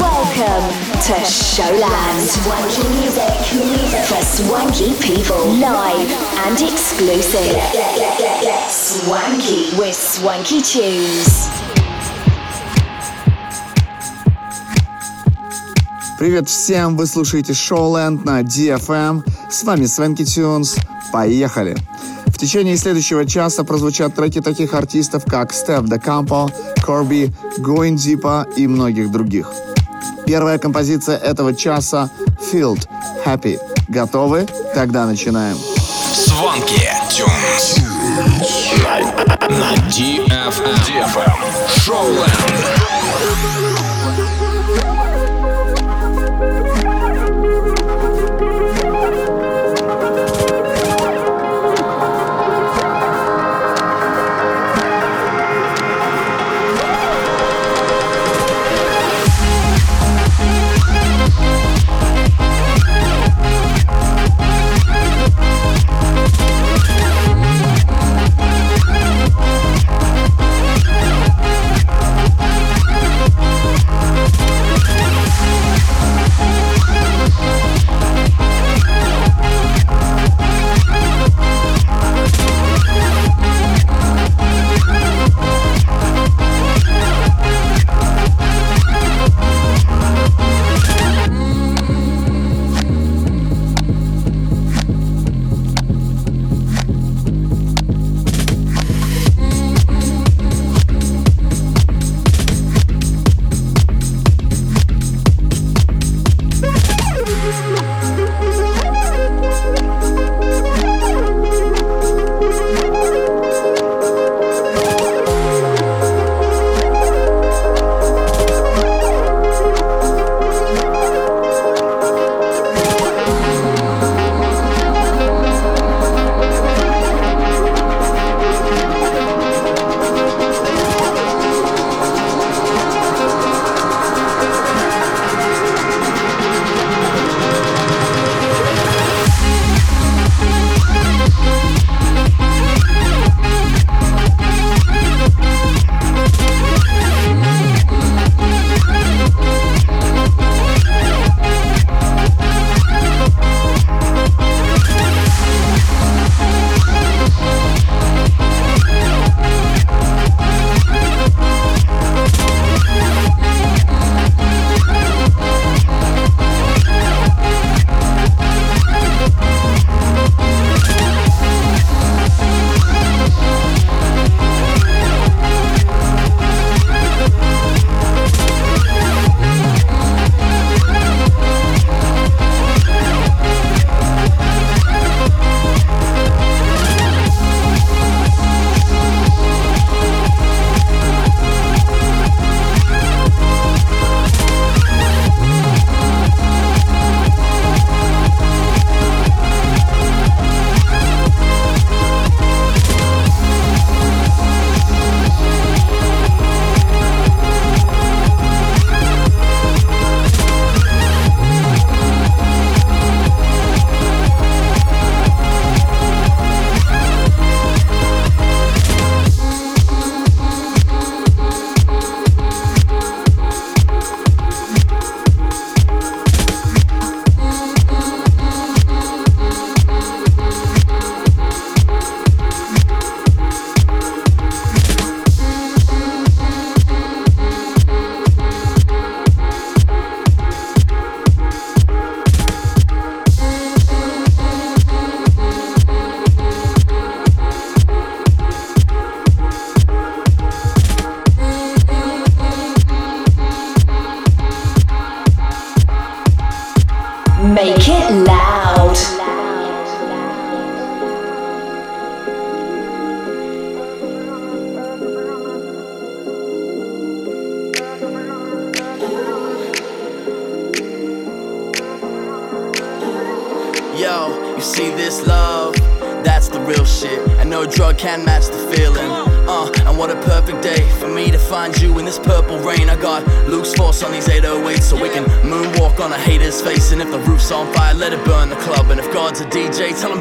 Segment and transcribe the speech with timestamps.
[0.00, 0.70] Welcome
[1.06, 2.22] to Showland.
[2.22, 3.34] Swanky music.
[4.06, 5.44] For swanky people.
[5.58, 6.10] Live
[6.46, 7.58] and exclusive.
[8.70, 9.76] Swanky.
[9.76, 11.48] With swanky tunes.
[16.18, 19.24] Привет всем, вы слушаете Showland на DFM.
[19.50, 20.76] С вами Свенки Тюнс.
[21.12, 21.76] Поехали!
[22.26, 26.48] В течение следующего часа прозвучат треки таких артистов, как Стеф Де Кампо,
[26.84, 29.50] Корби, Deepa и многих других.
[30.28, 32.10] Первая композиция этого часа—
[32.52, 32.86] Field
[33.24, 33.58] Happy.
[33.88, 34.46] Готовы?
[34.74, 35.56] Тогда начинаем.
[36.12, 37.78] Сванки Тюнс
[39.48, 40.74] на DFM.
[40.84, 41.80] DFM.
[41.80, 42.28] Шоуленд.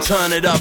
[0.07, 0.56] turn it up.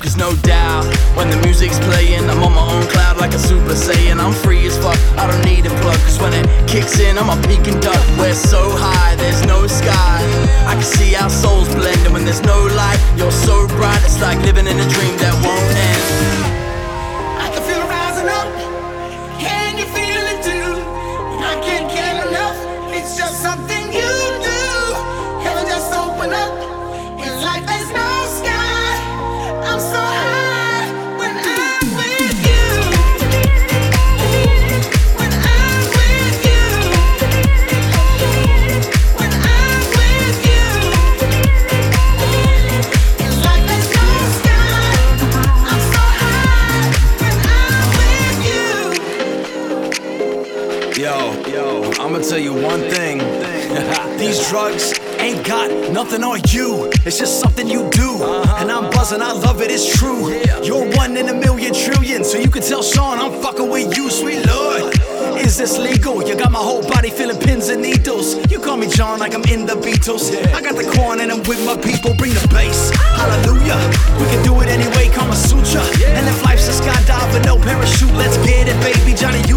[69.26, 70.31] like I'm in the Beatles.
[70.55, 72.94] I got the corn and I'm with my people, bring the bass.
[72.94, 73.75] Hallelujah,
[74.23, 75.82] we can do it anyway, Kama Sutra.
[76.14, 79.19] And if life's a skydiver, no parachute, let's get it, baby.
[79.19, 79.55] Johnny, you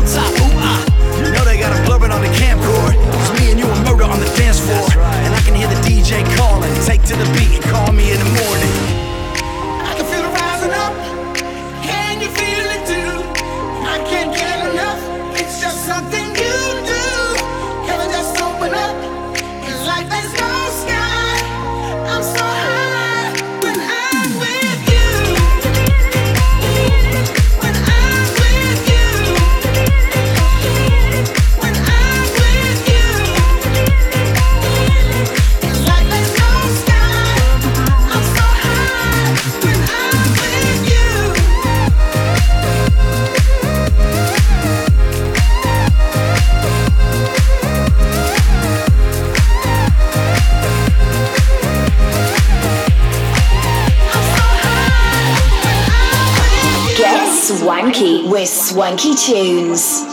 [58.71, 60.03] Swanky Tunes.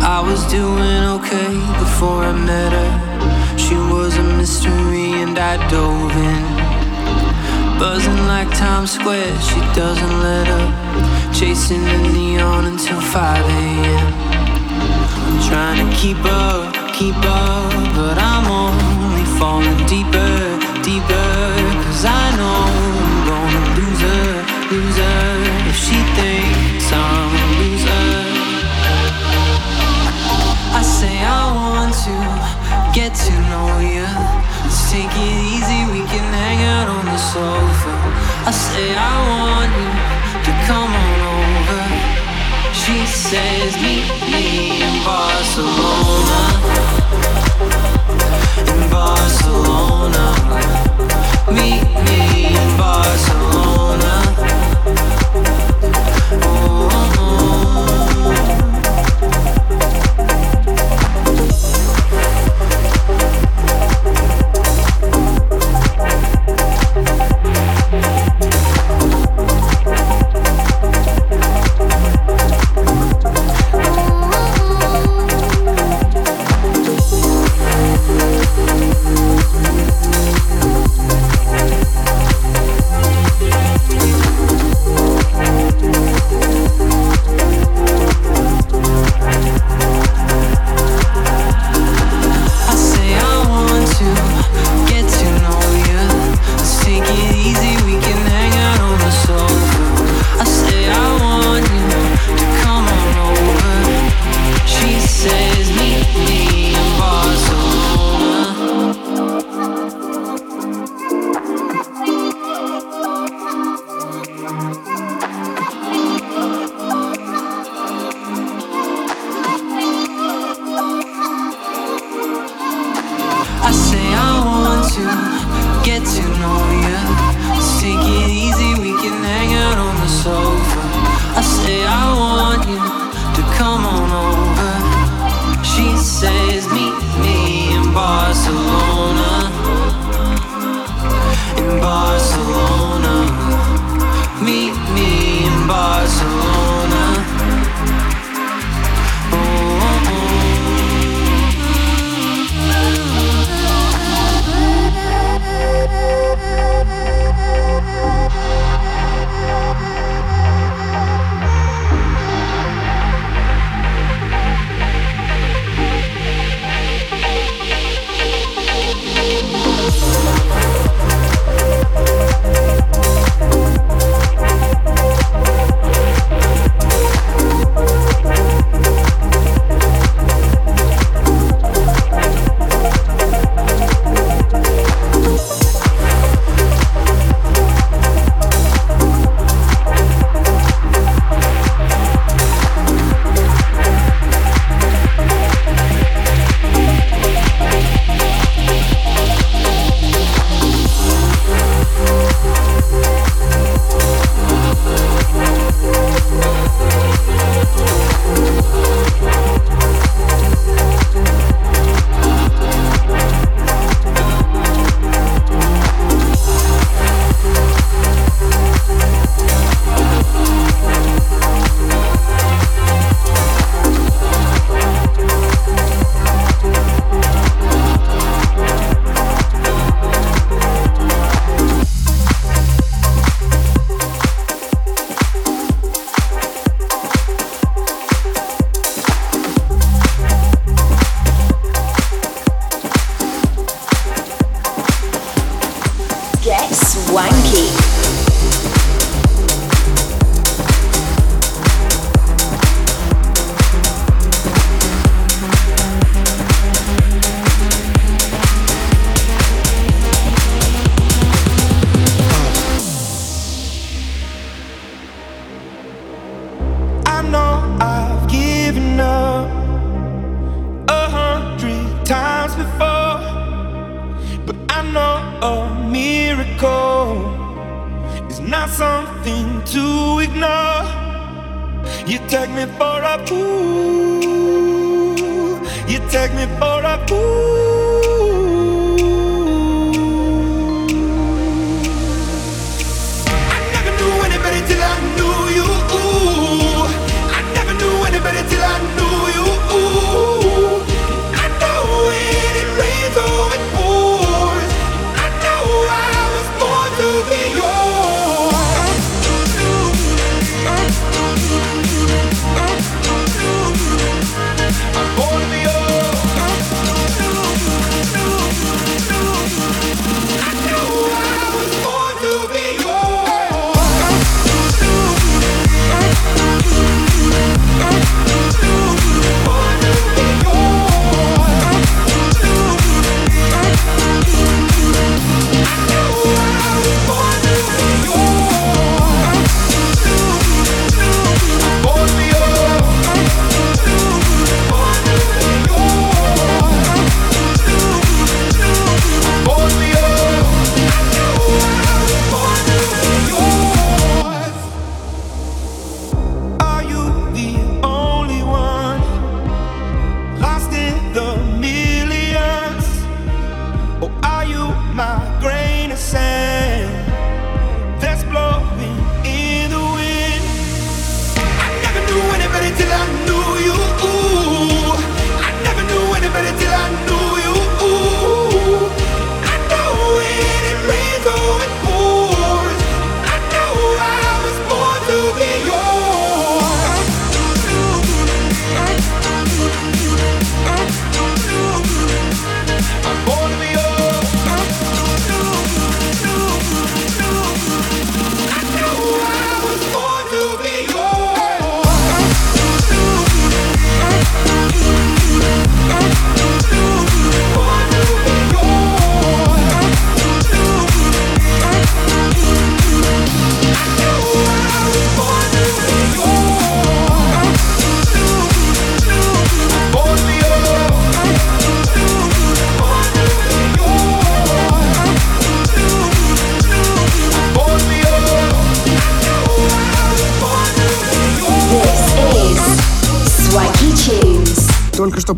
[0.00, 3.58] I was doing okay before I met her.
[3.58, 7.80] She was a mystery and I dove in.
[7.80, 11.34] Buzzing like Times Square, she doesn't let up.
[11.34, 14.29] Chasing the neon until 5 a.m
[15.48, 20.34] trying to keep up, keep up, but I'm only falling deeper,
[20.82, 21.32] deeper.
[21.84, 22.60] Cause I know
[23.00, 24.28] I'm gonna lose her,
[24.72, 25.30] lose her
[25.70, 28.10] if she thinks I'm a loser.
[30.78, 32.16] I say I want to
[32.92, 34.08] get to know you.
[34.64, 37.92] Let's take it easy, we can hang out on the sofa.
[38.46, 39.90] I say I want you
[40.46, 41.19] to come on
[42.90, 46.40] she says, meet me in Barcelona.
[48.72, 50.24] In Barcelona.
[51.52, 54.69] Meet me in Barcelona.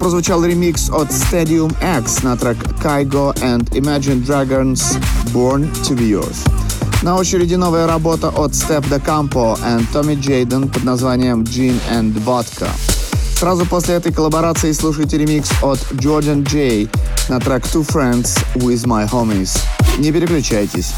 [0.02, 4.82] Прозвучал ремикс от Stadium X на трек Kygo and Imagine Dragons
[5.26, 6.38] Born to be Yours.
[7.02, 12.12] На очереди новая работа от Step the Campo and Tommy Jaden под названием Gin and
[12.24, 12.68] Vodka.
[13.38, 16.88] Сразу после этой коллаборации слушайте ремикс от Jordan J
[17.28, 19.56] на трек Two Friends with My Homies.
[19.98, 20.92] Не переключайтесь.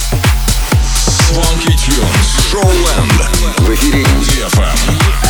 [1.29, 2.51] Swanky Tunes.
[2.51, 3.67] Showland.
[3.67, 5.24] В эфире DFM.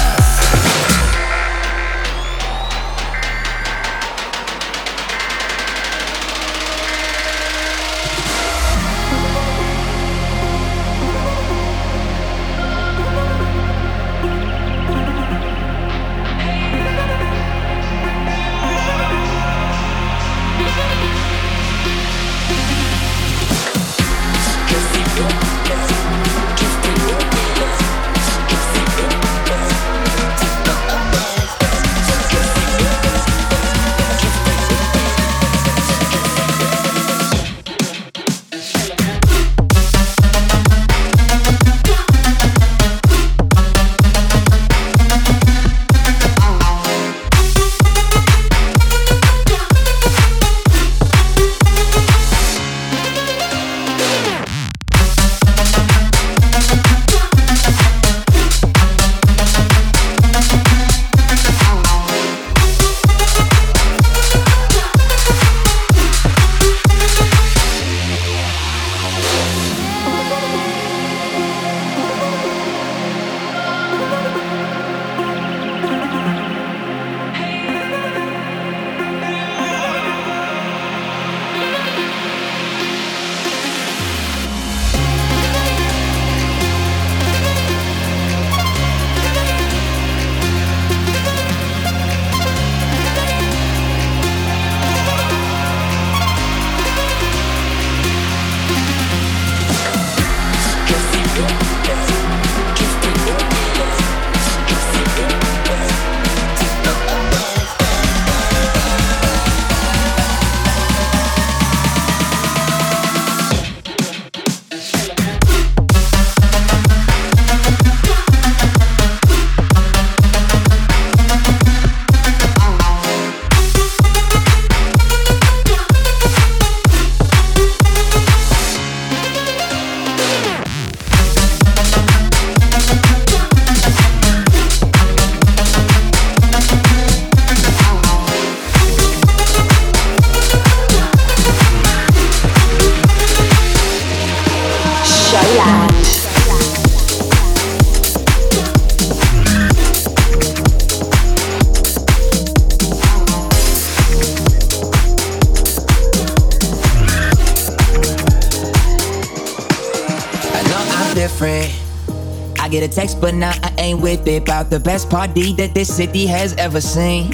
[164.75, 167.31] The best party that this city has ever seen.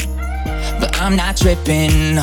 [0.78, 2.16] But I'm not tripping.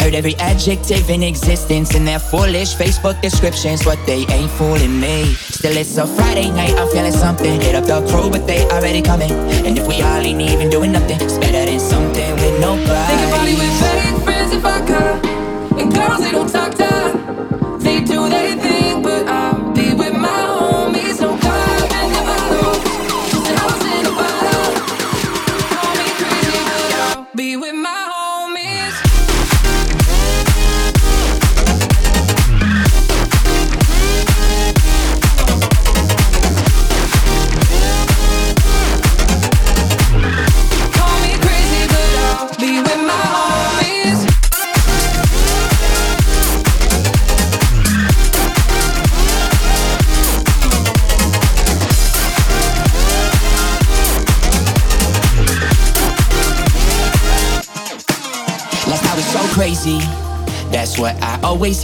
[0.00, 5.34] Heard every adjective in existence in their foolish Facebook descriptions, but they ain't fooling me.
[5.34, 7.60] Still, it's a Friday night, I'm feeling something.
[7.60, 9.32] Hit up the crew, but they already coming.
[9.66, 13.85] And if we all ain't even doing nothing, it's better than something with nobody.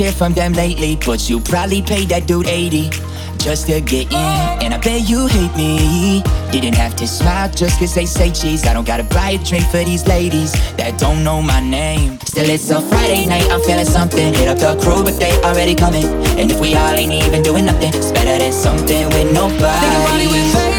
[0.03, 0.97] Hear from them lately.
[0.97, 2.91] But you probably paid that dude 80
[3.38, 4.62] just to get in.
[4.62, 6.23] And I bet you hate me.
[6.51, 8.67] Didn't have to smile just cause they say cheese.
[8.67, 12.19] I don't gotta buy a drink for these ladies that don't know my name.
[12.25, 14.35] Still, it's a Friday night, I'm feeling something.
[14.35, 16.07] Hit up the crew, but they already coming.
[16.38, 20.71] And if we all ain't even doing nothing, it's better than something with nobody.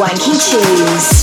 [0.00, 1.19] Swanky tunes.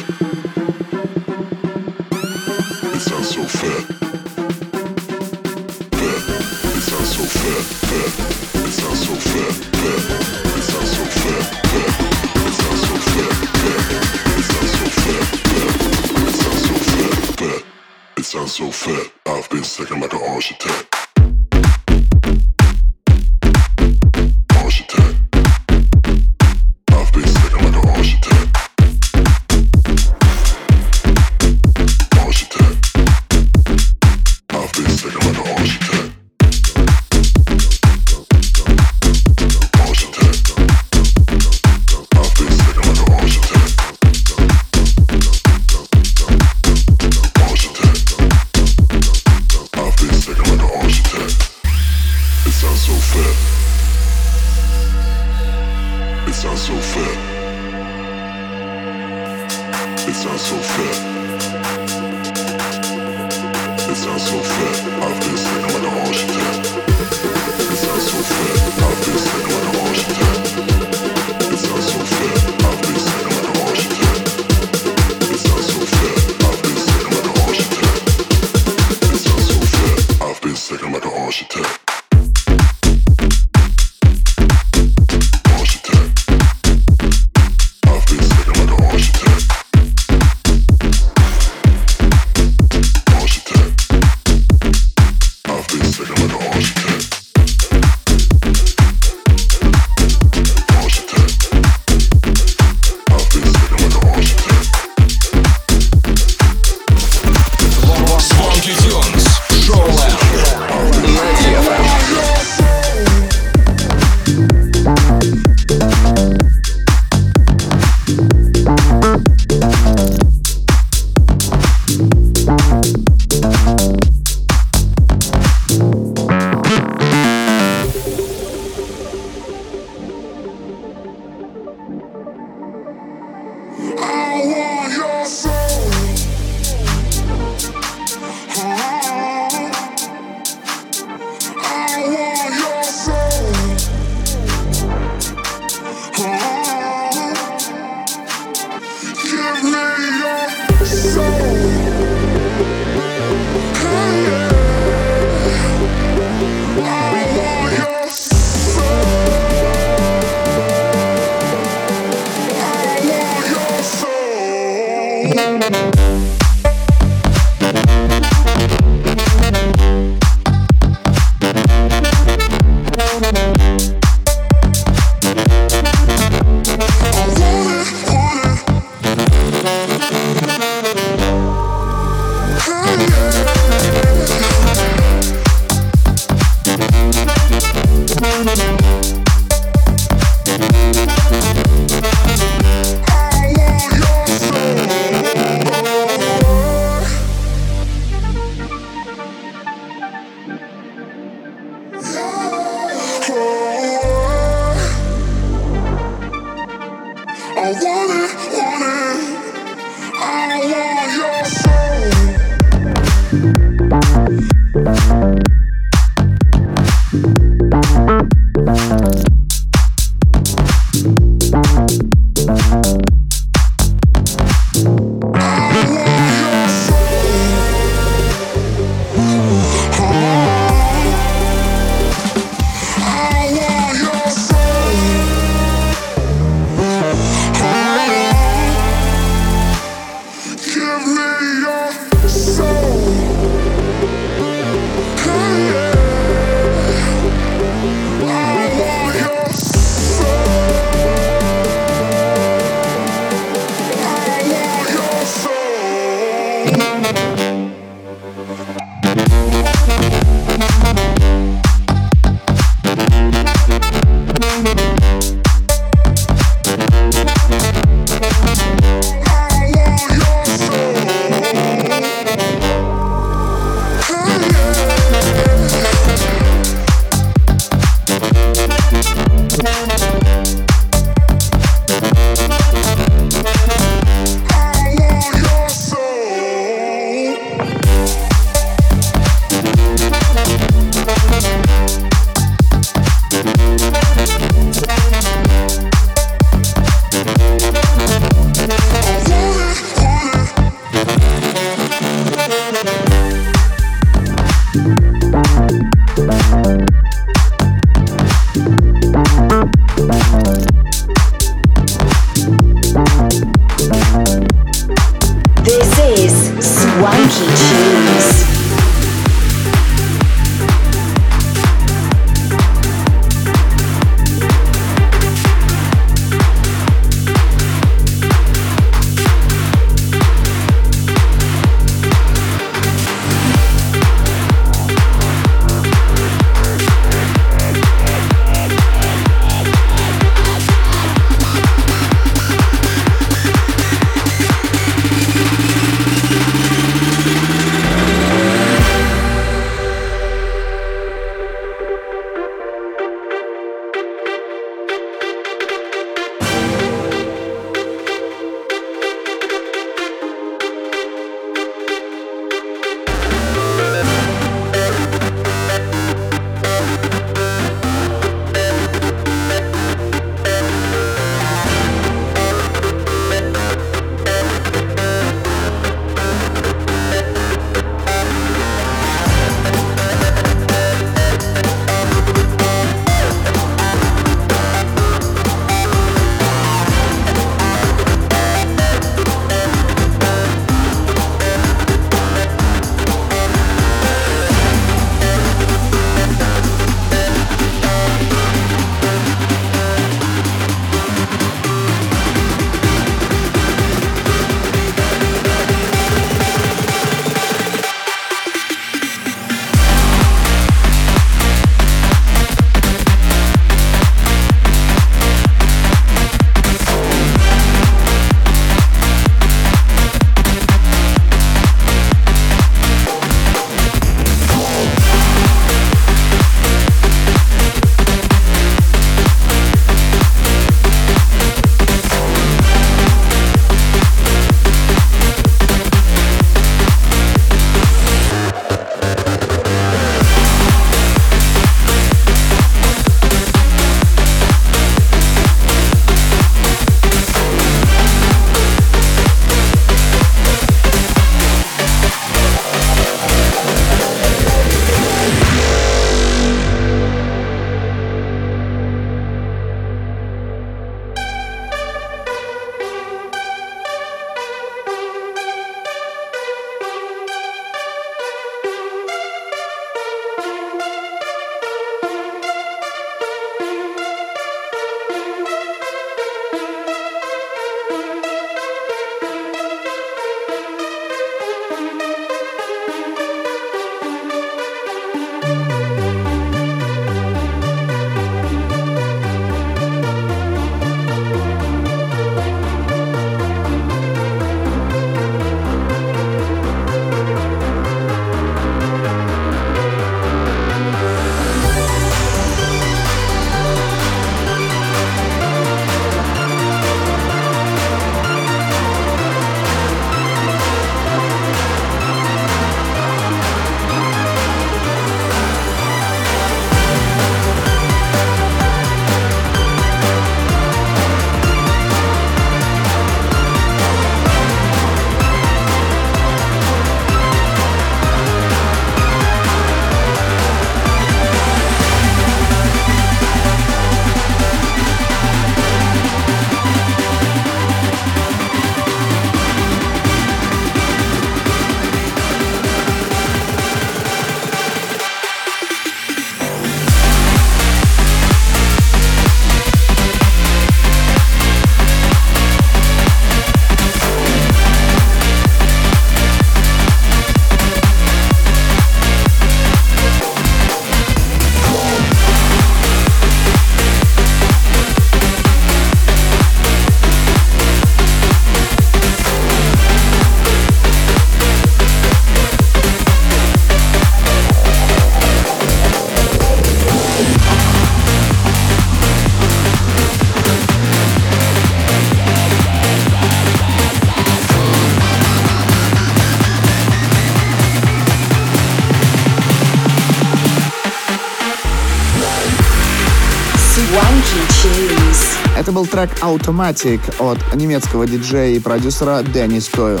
[596.24, 600.00] Automatic от немецкого диджея и продюсера Денис Тою.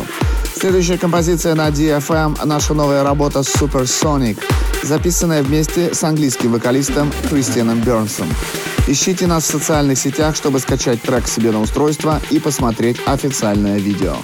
[0.58, 4.38] Следующая композиция на DFM– наша новая работа Supersonic,
[4.82, 8.28] записанная вместе с английским вокалистом Кристианом Бернсом.
[8.86, 14.16] Ищите нас в социальных сетях, чтобы скачать трек себе на устройство и посмотреть официальное видео.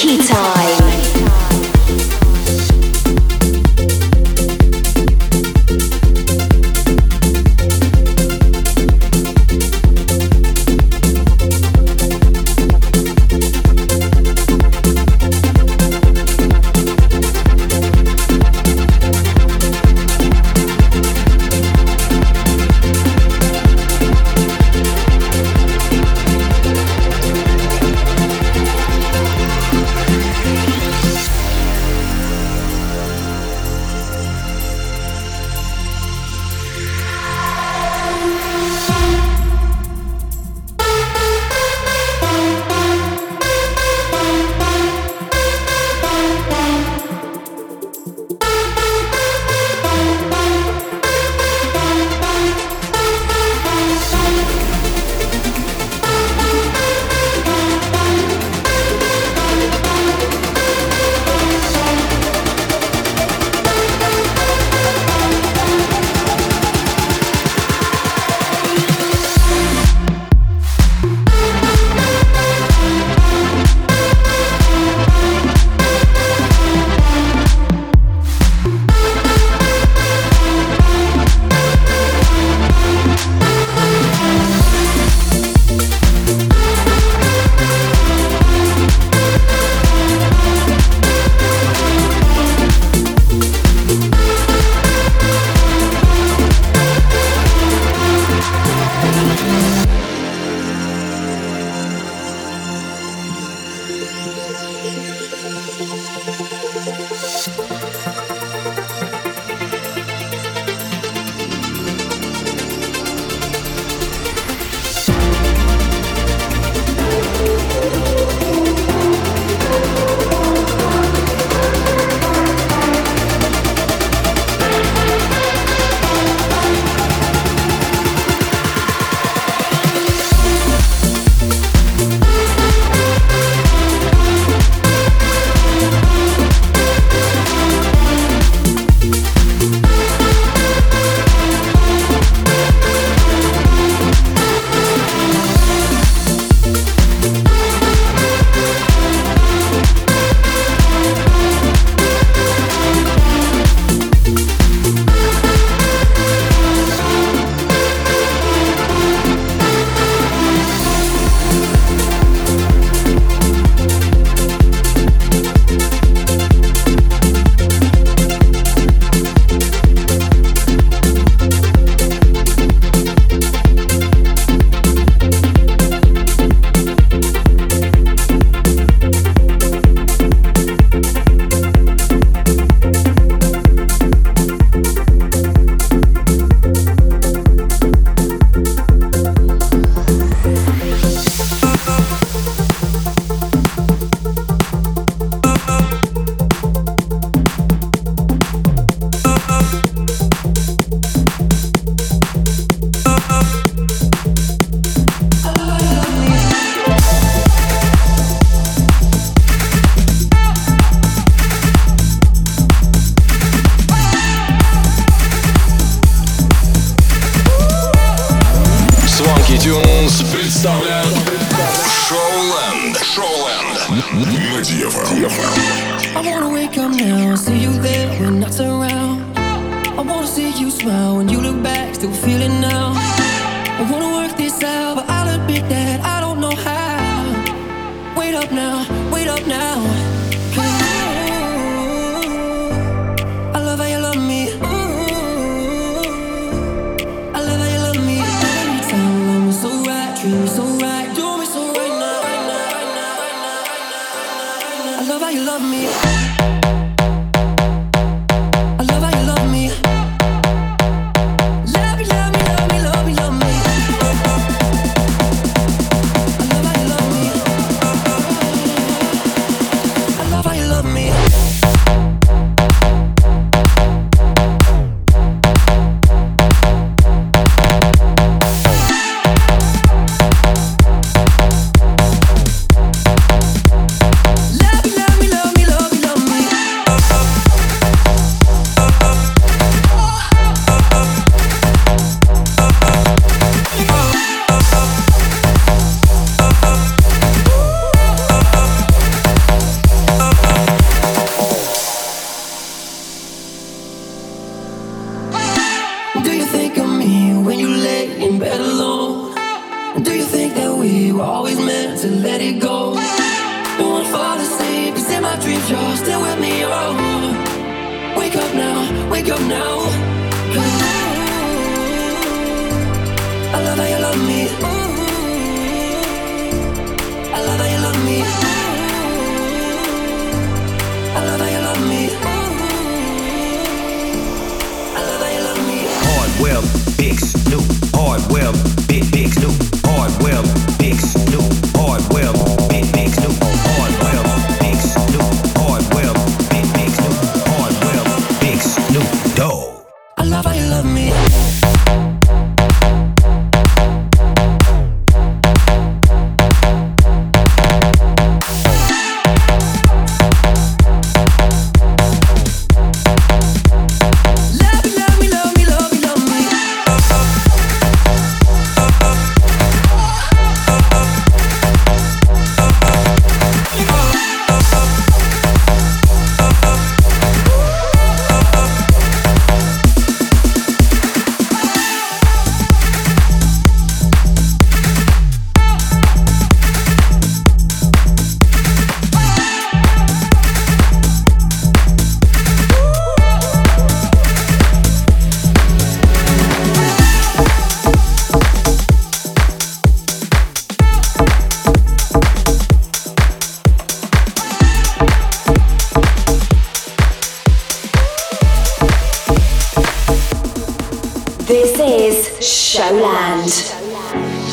[0.00, 0.30] It's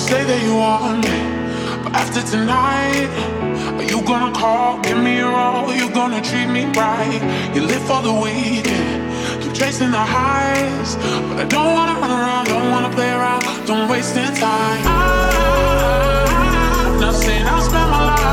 [0.05, 1.17] say that you want me,
[1.83, 3.09] but after tonight,
[3.77, 7.21] are you gonna call, give me your all, you gonna treat me right?
[7.55, 9.01] You live for the weekend,
[9.41, 10.95] keep chasing the highs,
[11.27, 14.85] but I don't wanna run around, don't wanna play around, don't waste any time.
[16.85, 18.24] I'm not saying I'll spend my life.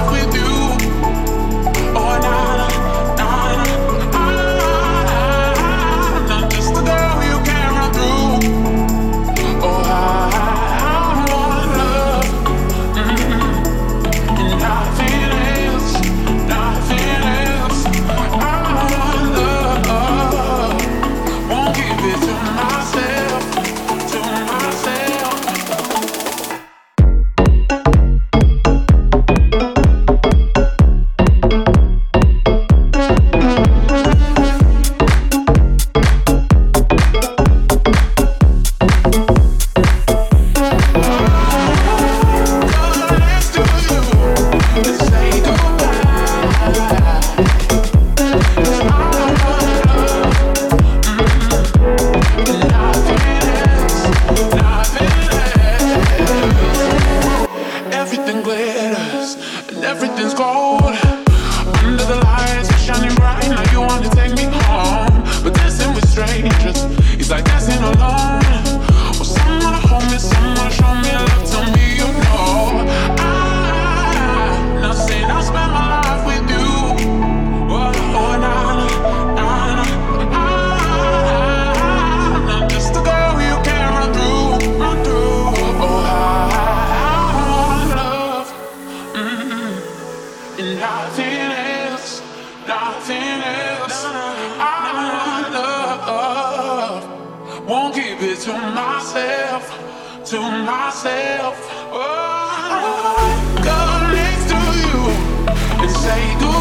[98.37, 101.55] to myself, to myself.
[101.93, 106.52] Oh, come next to you and say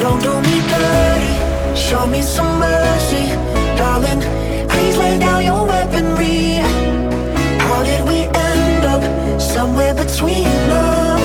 [0.00, 3.36] Don't do me dirty, show me some mercy,
[3.76, 4.20] darling.
[4.70, 6.54] Please lay down your weaponry.
[7.66, 9.02] How did we end up
[9.38, 11.20] somewhere between love,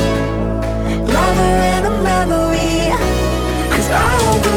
[1.08, 2.92] lover and a memory?
[3.72, 4.55] Cause I don't.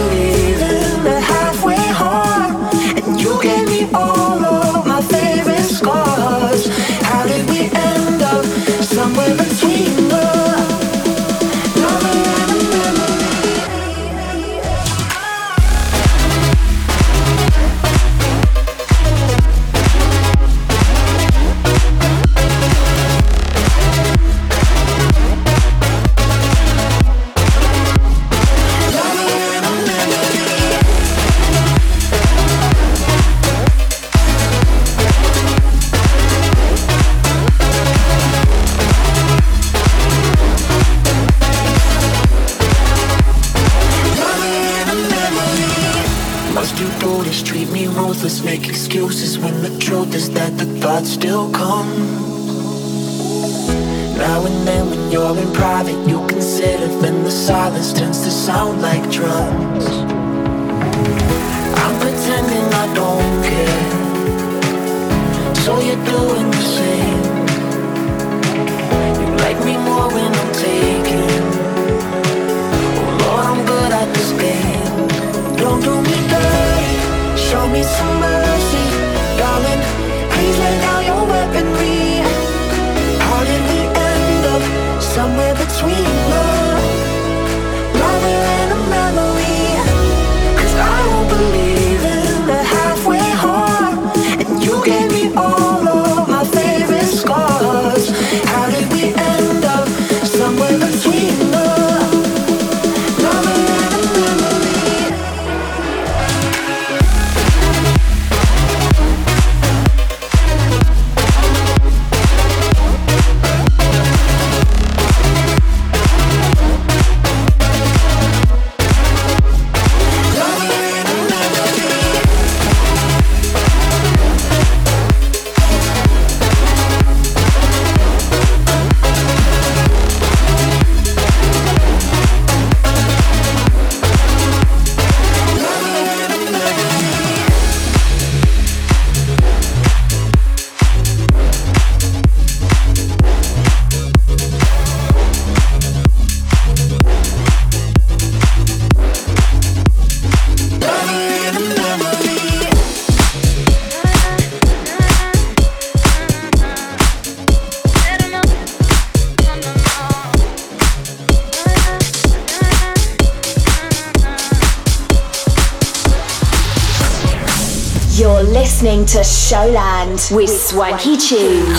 [170.30, 171.78] with Swanky Tunes.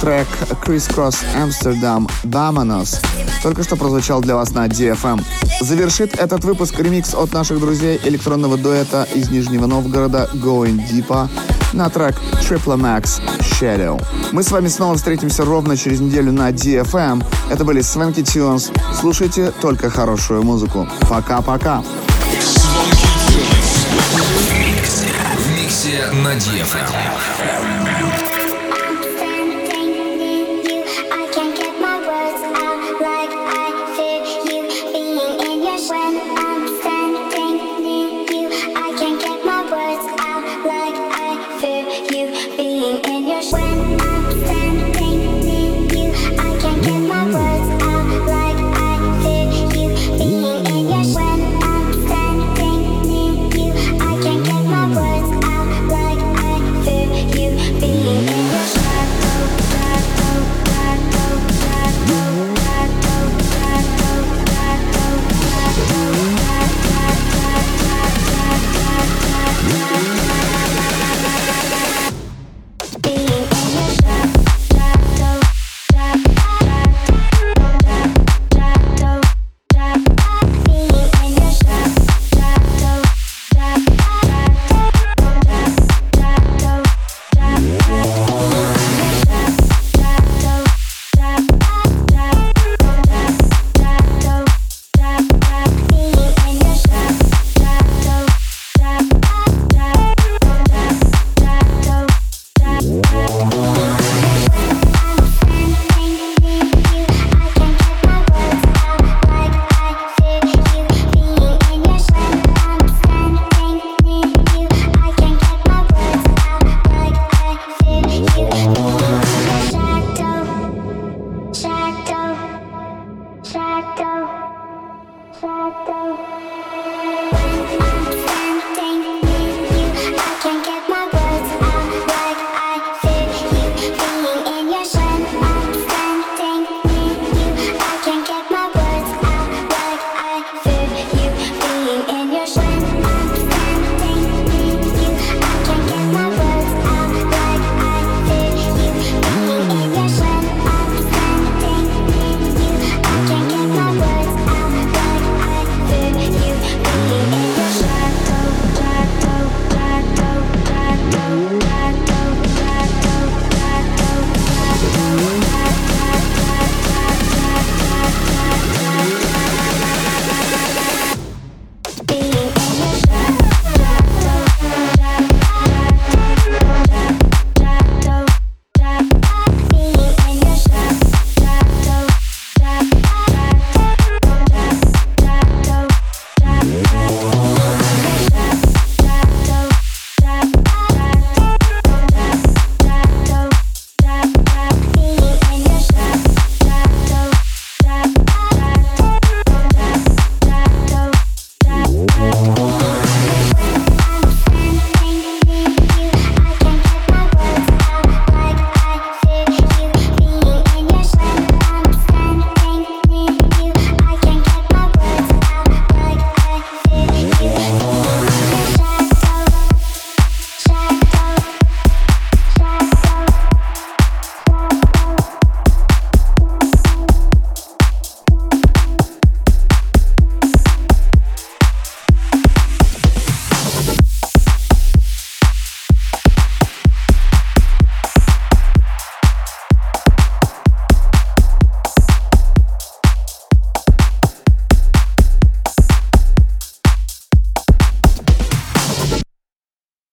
[0.00, 0.26] Трек
[0.64, 3.00] Criss Cross Amsterdam Vamonos
[3.42, 5.24] только что прозвучал для вас на DFM.
[5.60, 11.28] Завершит этот выпуск ремикс от наших друзей электронного дуэта из Нижнего Новгорода Going Deeper
[11.72, 14.02] на трек Triple Max Shadow.
[14.32, 17.24] Мы с вами снова встретимся ровно через неделю на DFM.
[17.50, 18.70] Это были Swanky Tunes.
[18.98, 20.88] Слушайте только хорошую музыку.
[21.08, 21.82] Пока-пока.
[26.12, 27.79] На DFM.